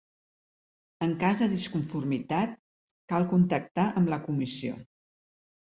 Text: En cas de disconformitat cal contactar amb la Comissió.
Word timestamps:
En 1.07 1.13
cas 1.23 1.43
de 1.43 1.49
disconformitat 1.51 2.57
cal 3.13 3.29
contactar 3.35 3.87
amb 4.03 4.15
la 4.15 4.23
Comissió. 4.29 4.83